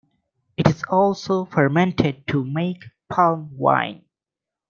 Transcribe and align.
It 0.57 0.65
is 0.67 0.81
also 0.89 1.45
fermented 1.45 2.25
to 2.29 2.43
make 2.43 2.85
palm 3.07 3.55
wine. 3.55 4.03